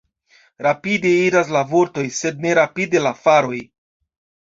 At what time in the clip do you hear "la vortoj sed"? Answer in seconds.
1.57-2.43